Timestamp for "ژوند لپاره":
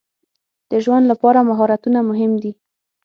0.83-1.39